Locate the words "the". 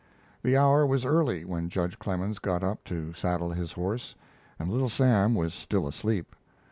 0.41-0.57